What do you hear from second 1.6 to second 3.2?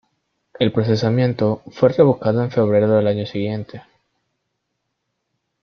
fue revocado en febrero del